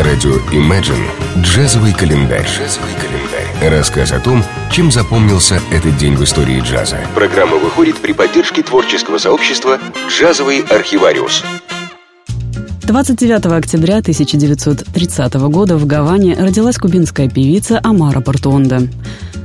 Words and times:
На 0.00 0.06
радио 0.06 0.36
Imagine 0.50 1.04
джазовый 1.42 1.92
календарь. 1.92 2.46
Джазовый 2.46 2.94
календарь. 2.94 3.70
Рассказ 3.70 4.12
о 4.12 4.18
том, 4.18 4.42
чем 4.72 4.90
запомнился 4.90 5.60
этот 5.70 5.98
день 5.98 6.14
в 6.16 6.24
истории 6.24 6.60
джаза. 6.60 6.96
Программа 7.14 7.58
выходит 7.58 7.98
при 7.98 8.14
поддержке 8.14 8.62
творческого 8.62 9.18
сообщества 9.18 9.78
«Джазовый 10.08 10.60
архивариус». 10.60 11.44
29 12.84 13.44
октября 13.52 13.98
1930 13.98 15.34
года 15.34 15.76
в 15.76 15.84
Гаване 15.84 16.34
родилась 16.34 16.78
кубинская 16.78 17.28
певица 17.28 17.78
Амара 17.82 18.22
Портуонда. 18.22 18.88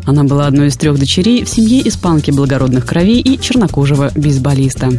Она 0.05 0.23
была 0.23 0.47
одной 0.47 0.67
из 0.67 0.77
трех 0.77 0.97
дочерей 0.97 1.43
в 1.43 1.49
семье 1.49 1.85
испанки 1.85 2.31
благородных 2.31 2.85
кровей 2.85 3.19
и 3.19 3.37
чернокожего 3.37 4.09
бейсболиста. 4.15 4.91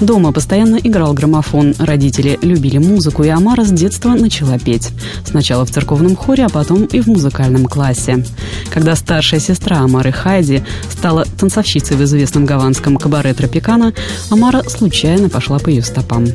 Дома 0.00 0.30
постоянно 0.30 0.76
играл 0.76 1.12
граммофон, 1.12 1.74
родители 1.78 2.38
любили 2.40 2.78
музыку, 2.78 3.24
и 3.24 3.28
Амара 3.28 3.64
с 3.64 3.70
детства 3.70 4.10
начала 4.10 4.56
петь. 4.56 4.90
Сначала 5.24 5.66
в 5.66 5.70
церковном 5.70 6.14
хоре, 6.14 6.44
а 6.44 6.48
потом 6.48 6.84
и 6.84 7.00
в 7.00 7.08
музыкальном 7.08 7.66
классе. 7.66 8.24
Когда 8.70 8.94
старшая 8.94 9.40
сестра 9.40 9.78
Амары 9.78 10.12
Хайди 10.12 10.62
стала 10.88 11.24
танцовщицей 11.24 11.96
в 11.96 12.04
известном 12.04 12.46
гаванском 12.46 12.96
кабаре 12.96 13.34
«Тропикана», 13.34 13.92
Амара 14.30 14.62
случайно 14.68 15.28
пошла 15.28 15.58
по 15.58 15.68
ее 15.68 15.82
стопам. 15.82 16.26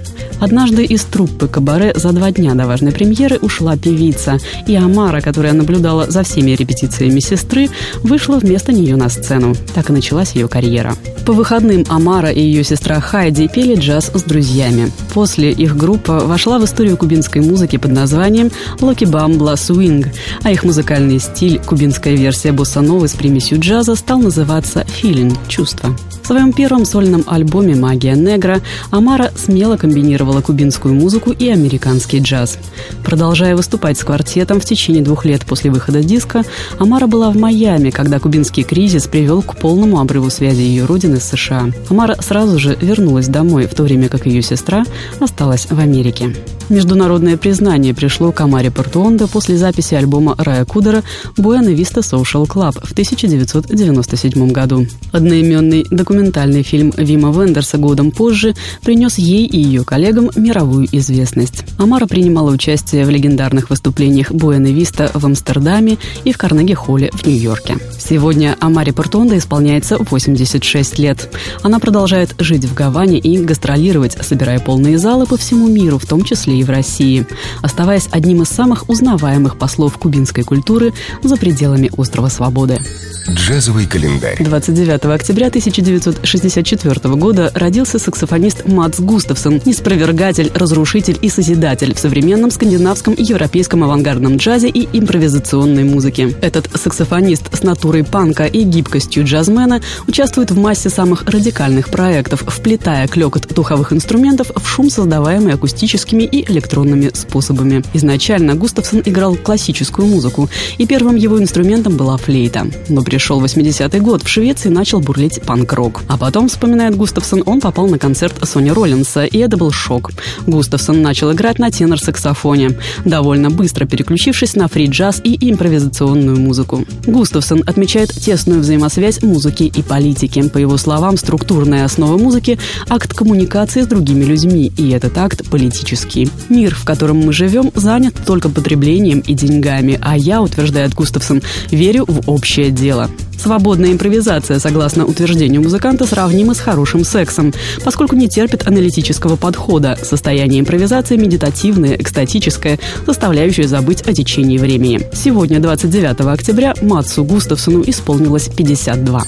Однажды 0.41 0.83
из 0.83 1.03
труппы 1.03 1.47
кабаре 1.47 1.93
за 1.95 2.11
два 2.11 2.31
дня 2.31 2.55
до 2.55 2.67
важной 2.67 2.91
премьеры 2.91 3.37
ушла 3.37 3.77
певица, 3.77 4.39
и 4.67 4.75
Амара, 4.75 5.21
которая 5.21 5.53
наблюдала 5.53 6.11
за 6.11 6.23
всеми 6.23 6.51
репетициями 6.51 7.21
сестры, 7.21 7.69
вышла 8.01 8.39
вместо 8.39 8.73
нее 8.73 8.97
на 8.97 9.07
сцену. 9.07 9.55
Так 9.73 9.89
и 9.89 9.93
началась 9.93 10.33
ее 10.33 10.49
карьера. 10.49 10.95
По 11.25 11.31
выходным 11.31 11.85
Амара 11.87 12.29
и 12.29 12.41
ее 12.41 12.65
сестра 12.65 12.99
Хайди 12.99 13.47
пели 13.53 13.75
джаз 13.75 14.11
с 14.13 14.23
друзьями. 14.23 14.91
После 15.13 15.51
их 15.51 15.77
группа 15.77 16.19
вошла 16.19 16.57
в 16.59 16.65
историю 16.65 16.97
кубинской 16.97 17.41
музыки 17.41 17.77
под 17.77 17.91
названием 17.91 18.51
«Локи 18.81 19.05
Бамбла 19.05 19.53
Swing», 19.53 20.07
а 20.41 20.51
их 20.51 20.63
музыкальный 20.63 21.19
стиль, 21.19 21.59
кубинская 21.59 22.15
версия 22.15 22.51
босса-новой 22.51 23.07
с 23.07 23.13
примесью 23.13 23.59
джаза, 23.59 23.95
стал 23.95 24.19
называться 24.19 24.85
«Feeling»– 25.01 25.37
«Чувство». 25.47 25.95
В 26.23 26.27
своем 26.27 26.53
первом 26.53 26.85
сольном 26.85 27.25
альбоме 27.27 27.75
«Магия 27.75 28.13
Негра» 28.13 28.61
Амара 28.91 29.31
смело 29.35 29.75
комбинировала 29.75 30.39
кубинскую 30.39 30.93
музыку 30.93 31.31
и 31.31 31.49
американский 31.49 32.19
джаз. 32.19 32.57
Продолжая 33.03 33.57
выступать 33.57 33.97
с 33.97 34.05
квартетом 34.05 34.61
в 34.61 34.65
течение 34.65 35.03
двух 35.03 35.25
лет 35.25 35.41
после 35.45 35.69
выхода 35.69 36.01
диска, 36.01 36.43
Амара 36.79 37.07
была 37.07 37.29
в 37.29 37.35
Майами, 37.35 37.89
когда 37.89 38.19
кубинский 38.19 38.63
кризис 38.63 39.05
привел 39.05 39.41
к 39.41 39.57
полному 39.57 39.99
обрыву 39.99 40.29
связи 40.29 40.61
ее 40.61 40.85
родины 40.85 41.19
с 41.19 41.25
США. 41.25 41.69
Амара 41.89 42.15
сразу 42.21 42.57
же 42.57 42.77
вернулась 42.79 43.27
домой, 43.27 43.42
в 43.43 43.75
то 43.75 43.83
время 43.83 44.09
как 44.09 44.25
ее 44.25 44.41
сестра 44.41 44.85
осталась 45.19 45.67
в 45.69 45.79
Америке. 45.79 46.35
Международное 46.73 47.37
признание 47.37 47.93
пришло 47.93 48.31
к 48.31 48.41
Амаре 48.41 48.71
после 48.71 49.57
записи 49.57 49.93
альбома 49.93 50.33
Рая 50.39 50.65
Кудера 50.65 51.03
«Буэна 51.37 51.69
Виста 51.69 52.01
Social 52.01 52.47
Club» 52.47 52.83
в 52.83 52.93
1997 52.93 54.51
году. 54.51 54.87
Одноименный 55.11 55.85
документальный 55.91 56.63
фильм 56.63 56.91
Вима 56.97 57.31
Вендерса 57.31 57.77
годом 57.77 58.09
позже 58.09 58.55
принес 58.81 59.19
ей 59.19 59.45
и 59.45 59.61
ее 59.61 59.83
коллегам 59.83 60.31
мировую 60.35 60.87
известность. 60.91 61.63
Амара 61.77 62.07
принимала 62.07 62.49
участие 62.49 63.05
в 63.05 63.09
легендарных 63.11 63.69
выступлениях 63.69 64.31
Буэна 64.31 64.71
Виста 64.71 65.11
в 65.13 65.23
Амстердаме 65.23 65.99
и 66.23 66.33
в 66.33 66.37
Карнеги-холле 66.39 67.11
в 67.13 67.23
Нью-Йорке. 67.27 67.77
Сегодня 67.99 68.57
Амаре 68.59 68.93
Портуонда 68.93 69.37
исполняется 69.37 69.97
86 69.99 70.97
лет. 70.97 71.29
Она 71.61 71.77
продолжает 71.77 72.33
жить 72.39 72.65
в 72.65 72.73
Гаване 72.73 73.19
и 73.19 73.37
гастролировать, 73.37 74.17
собирая 74.19 74.59
полные 74.59 74.97
залы 74.97 75.27
по 75.27 75.37
всему 75.37 75.67
миру, 75.67 75.99
в 75.99 76.07
том 76.07 76.23
числе 76.23 76.59
и 76.59 76.62
в 76.63 76.69
России, 76.69 77.25
оставаясь 77.61 78.07
одним 78.11 78.41
из 78.41 78.49
самых 78.49 78.89
узнаваемых 78.89 79.57
послов 79.57 79.97
кубинской 79.97 80.43
культуры 80.43 80.93
за 81.21 81.35
пределами 81.37 81.89
острова 81.95 82.29
Свободы. 82.29 82.79
Джазовый 83.29 83.85
календарь. 83.85 84.43
29 84.43 85.05
октября 85.05 85.47
1964 85.47 87.15
года 87.15 87.51
родился 87.55 87.97
саксофонист 87.97 88.67
Матс 88.67 88.99
Густавсон, 88.99 89.61
неспровергатель, 89.63 90.51
разрушитель 90.53 91.17
и 91.21 91.29
созидатель 91.29 91.95
в 91.95 91.99
современном 91.99 92.51
скандинавском 92.51 93.13
и 93.13 93.23
европейском 93.23 93.83
авангардном 93.83 94.37
джазе 94.37 94.67
и 94.67 94.87
импровизационной 94.97 95.85
музыке. 95.85 96.35
Этот 96.41 96.69
саксофонист 96.75 97.55
с 97.55 97.63
натурой 97.63 98.03
панка 98.03 98.45
и 98.45 98.63
гибкостью 98.63 99.23
джазмена 99.23 99.81
участвует 100.07 100.51
в 100.51 100.57
массе 100.57 100.89
самых 100.89 101.23
радикальных 101.23 101.89
проектов, 101.89 102.43
вплетая 102.45 103.07
клекот 103.07 103.47
духовых 103.53 103.93
инструментов 103.93 104.51
в 104.53 104.67
шум, 104.67 104.89
создаваемый 104.89 105.53
акустическими 105.53 106.23
и 106.23 106.42
электронными 106.47 107.11
способами. 107.13 107.83
Изначально 107.93 108.55
Густавсон 108.55 109.01
играл 109.05 109.35
классическую 109.35 110.07
музыку, 110.07 110.49
и 110.77 110.85
первым 110.85 111.15
его 111.15 111.41
инструментом 111.41 111.97
была 111.97 112.17
флейта. 112.17 112.67
Но 112.89 113.03
пришел 113.03 113.41
80-й 113.43 113.99
год, 113.99 114.23
в 114.23 114.27
Швеции 114.27 114.69
начал 114.69 114.99
бурлить 114.99 115.41
панк-рок. 115.41 116.01
А 116.07 116.17
потом, 116.17 116.49
вспоминает 116.49 116.95
Густавсон, 116.95 117.43
он 117.45 117.61
попал 117.61 117.87
на 117.87 117.97
концерт 117.97 118.35
Сони 118.43 118.69
Роллинса, 118.69 119.25
и 119.25 119.37
это 119.39 119.57
был 119.57 119.71
шок. 119.71 120.11
Густавсон 120.47 121.01
начал 121.01 121.31
играть 121.31 121.59
на 121.59 121.69
тенор-саксофоне, 121.69 122.77
довольно 123.05 123.49
быстро 123.49 123.85
переключившись 123.85 124.55
на 124.55 124.67
фри-джаз 124.67 125.21
и 125.23 125.49
импровизационную 125.51 126.39
музыку. 126.39 126.85
Густавсон 127.05 127.63
отмечает 127.65 128.11
тесную 128.11 128.61
взаимосвязь 128.61 129.21
музыки 129.21 129.63
и 129.63 129.81
политики. 129.81 130.47
По 130.49 130.57
его 130.57 130.77
словам, 130.77 131.17
структурная 131.17 131.85
основа 131.85 132.17
музыки– 132.17 132.59
акт 132.89 133.13
коммуникации 133.13 133.81
с 133.81 133.87
другими 133.87 134.23
людьми, 134.23 134.71
и 134.77 134.89
этот 134.89 135.17
акт 135.17 135.49
политический. 135.49 136.29
Мир, 136.49 136.75
в 136.75 136.85
котором 136.85 137.17
мы 137.17 137.33
живем, 137.33 137.71
занят 137.75 138.15
только 138.25 138.49
потреблением 138.49 139.19
и 139.19 139.33
деньгами, 139.33 139.99
а 140.01 140.17
я, 140.17 140.41
утверждает 140.41 140.93
Густавсон, 140.93 141.41
верю 141.71 142.05
в 142.07 142.29
общее 142.29 142.71
дело. 142.71 143.09
Свободная 143.43 143.91
импровизация, 143.91 144.57
согласно 144.59 145.05
утверждению 145.05 145.61
музыканта, 145.61 146.05
сравнима 146.05 146.53
с 146.53 146.59
хорошим 146.61 147.03
сексом, 147.03 147.53
поскольку 147.83 148.15
не 148.15 148.29
терпит 148.29 148.65
аналитического 148.65 149.35
подхода. 149.35 149.97
Состояние 150.01 150.61
импровизации 150.61 151.17
медитативное, 151.17 151.95
экстатическое, 151.95 152.79
заставляющее 153.05 153.67
забыть 153.67 154.01
о 154.03 154.13
течении 154.13 154.57
времени. 154.57 155.01
Сегодня, 155.13 155.59
29 155.59 156.21
октября, 156.21 156.73
Матсу 156.81 157.25
Густавсону 157.25 157.83
исполнилось 157.85 158.47
52. 158.47 159.23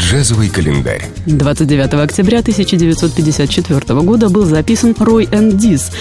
Джазовый 0.00 0.48
календарь. 0.48 1.04
29 1.26 1.94
октября 1.94 2.38
1954 2.40 4.00
года 4.00 4.28
был 4.28 4.44
записан 4.44 4.94
«Рой 4.98 5.28
энд 5.30 5.56
Диз», 5.58 5.92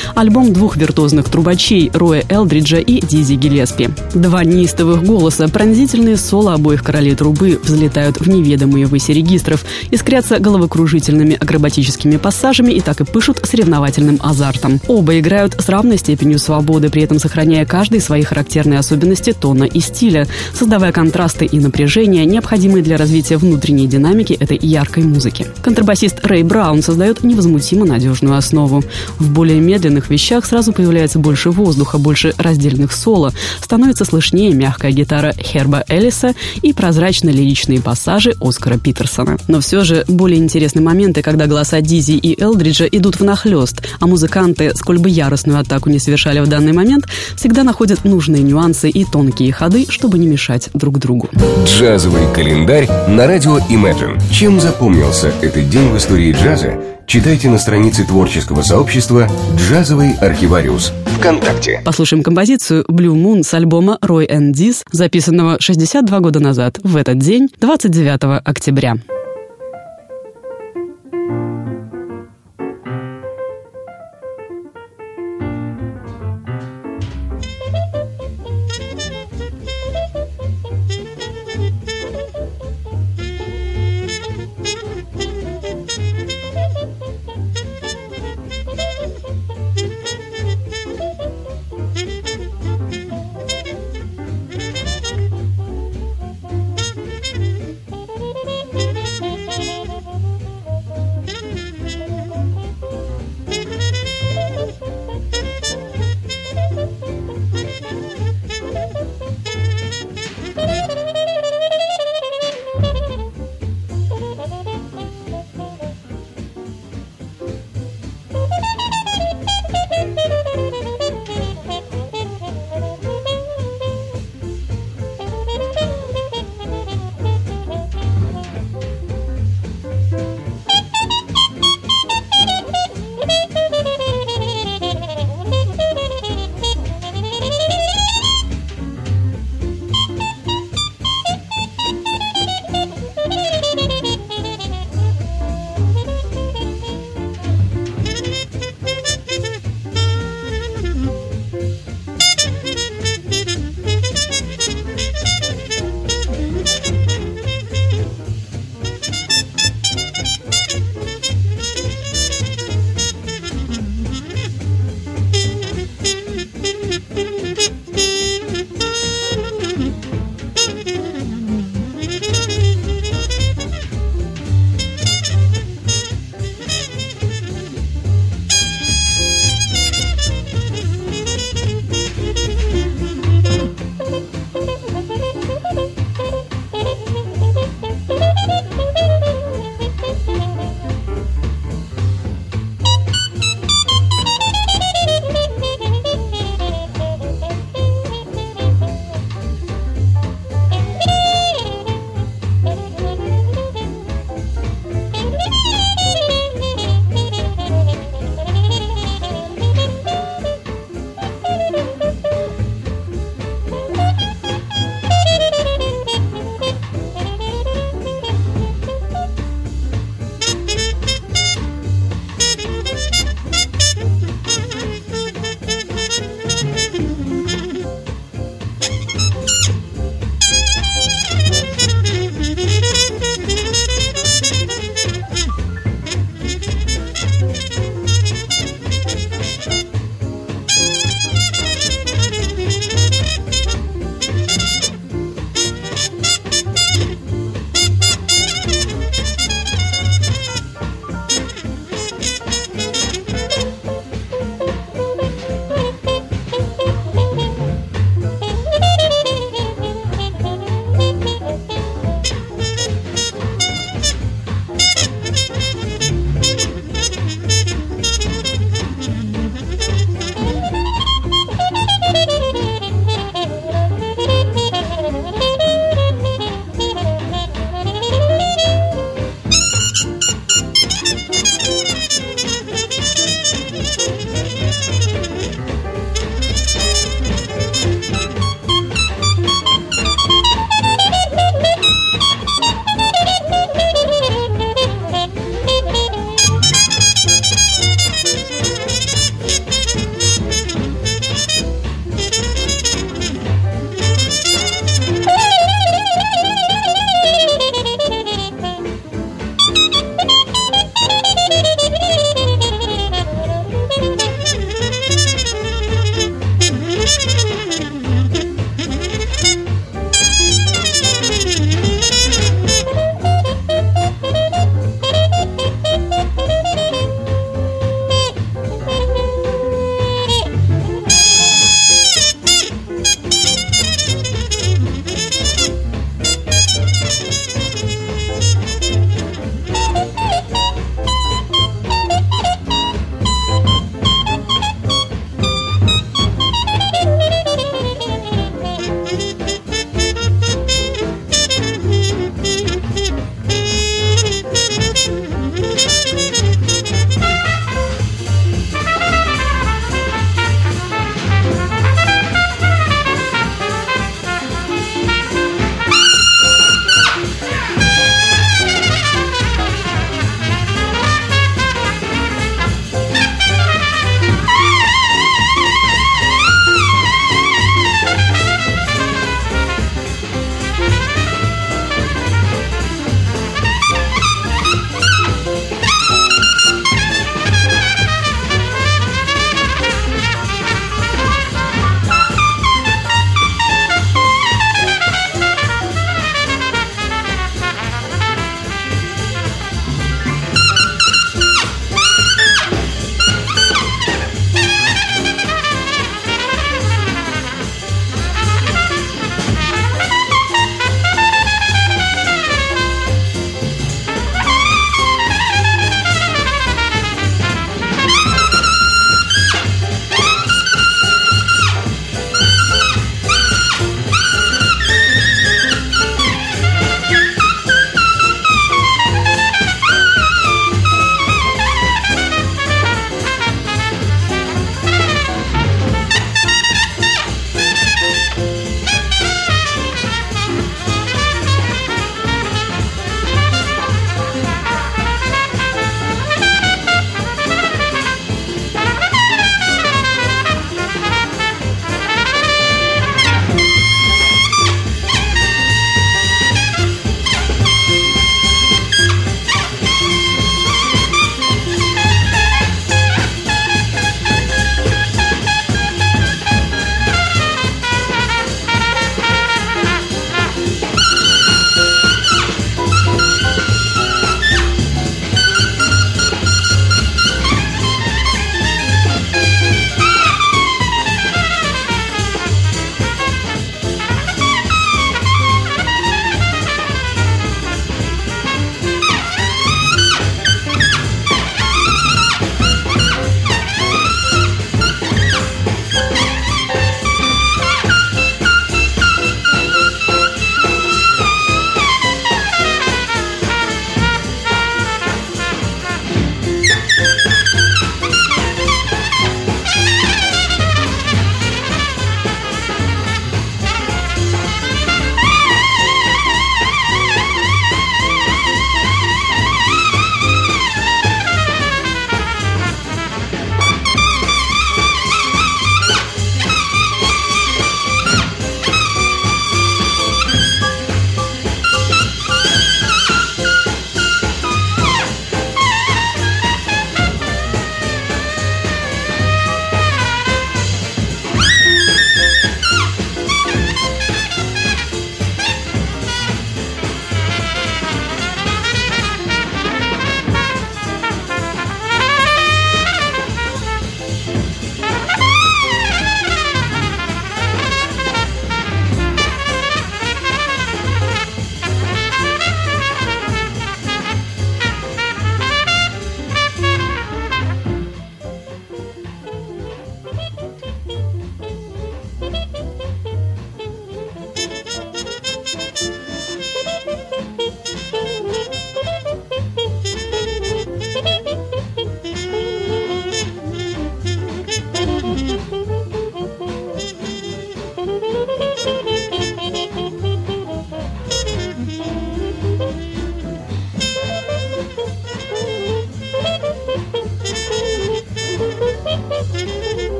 альбом 0.41 0.53
двух 0.53 0.77
виртуозных 0.77 1.29
трубачей 1.29 1.91
Роя 1.93 2.23
Элдриджа 2.27 2.77
и 2.77 2.99
Дизи 3.05 3.33
Гелеспи. 3.33 3.89
Два 4.13 4.43
неистовых 4.43 5.03
голоса, 5.03 5.47
пронзительные 5.47 6.17
соло 6.17 6.53
обоих 6.53 6.83
королей 6.83 7.15
трубы 7.15 7.59
взлетают 7.63 8.19
в 8.19 8.27
неведомые 8.27 8.87
выси 8.87 9.11
регистров, 9.11 9.63
искрятся 9.91 10.39
головокружительными 10.39 11.35
акробатическими 11.39 12.17
пассажами 12.17 12.71
и 12.71 12.81
так 12.81 13.01
и 13.01 13.03
пышут 13.03 13.39
соревновательным 13.43 14.17
азартом. 14.21 14.79
Оба 14.87 15.19
играют 15.19 15.55
с 15.59 15.69
равной 15.69 15.97
степенью 15.97 16.39
свободы, 16.39 16.89
при 16.89 17.03
этом 17.03 17.19
сохраняя 17.19 17.65
каждый 17.65 18.01
свои 18.01 18.23
характерные 18.23 18.79
особенности 18.79 19.33
тона 19.33 19.65
и 19.65 19.79
стиля, 19.79 20.27
создавая 20.53 20.91
контрасты 20.91 21.45
и 21.45 21.59
напряжения, 21.59 22.25
необходимые 22.25 22.83
для 22.83 22.97
развития 22.97 23.37
внутренней 23.37 23.87
динамики 23.87 24.33
этой 24.33 24.57
яркой 24.57 25.03
музыки. 25.03 25.45
Контрабасист 25.61 26.25
Рэй 26.25 26.43
Браун 26.43 26.81
создает 26.81 27.23
невозмутимо 27.23 27.85
надежную 27.85 28.35
основу. 28.35 28.83
В 29.19 29.31
более 29.31 29.59
медленных 29.59 30.09
вещах 30.09 30.30
сразу 30.39 30.71
появляется 30.71 31.19
больше 31.19 31.51
воздуха, 31.51 31.97
больше 31.97 32.33
раздельных 32.37 32.93
соло, 32.93 33.33
становится 33.61 34.05
слышнее 34.05 34.53
мягкая 34.53 34.91
гитара 34.91 35.33
Херба 35.33 35.83
Эллиса 35.87 36.33
и 36.61 36.71
прозрачно-лиричные 36.73 37.81
пассажи 37.81 38.33
Оскара 38.39 38.77
Питерсона. 38.77 39.37
Но 39.47 39.59
все 39.59 39.83
же 39.83 40.05
более 40.07 40.39
интересны 40.39 40.81
моменты, 40.81 41.21
когда 41.21 41.47
голоса 41.47 41.81
Дизи 41.81 42.13
и 42.13 42.41
Элдриджа 42.41 42.85
идут 42.85 43.19
в 43.19 43.23
нахлест, 43.23 43.81
а 43.99 44.07
музыканты, 44.07 44.71
сколь 44.75 44.99
бы 44.99 45.09
яростную 45.09 45.59
атаку 45.59 45.89
не 45.89 45.99
совершали 45.99 46.39
в 46.39 46.47
данный 46.47 46.73
момент, 46.73 47.07
всегда 47.35 47.63
находят 47.63 48.05
нужные 48.05 48.43
нюансы 48.43 48.89
и 48.89 49.03
тонкие 49.03 49.51
ходы, 49.51 49.85
чтобы 49.89 50.17
не 50.17 50.27
мешать 50.27 50.69
друг 50.73 50.99
другу. 50.99 51.29
Джазовый 51.65 52.23
календарь 52.33 52.87
на 53.07 53.27
радио 53.27 53.57
Imagine. 53.57 54.21
Чем 54.31 54.59
запомнился 54.61 55.31
этот 55.41 55.69
день 55.69 55.89
в 55.89 55.97
истории 55.97 56.31
джаза, 56.31 56.75
читайте 57.05 57.49
на 57.49 57.57
странице 57.57 58.05
творческого 58.05 58.61
сообщества 58.61 59.29
«Джазовый 59.57 60.11
архивариус» 60.21 60.93
ВКонтакте. 61.17 61.81
Послушаем 61.83 62.23
композицию 62.23 62.85
«Blue 62.87 63.15
Moon» 63.15 63.43
с 63.43 63.53
альбома 63.53 63.97
«Roy 64.01 64.27
and 64.29 64.53
Diz», 64.53 64.83
записанного 64.91 65.57
62 65.59 66.19
года 66.19 66.39
назад, 66.39 66.79
в 66.83 66.95
этот 66.95 67.17
день, 67.17 67.49
29 67.59 68.41
октября. 68.43 68.97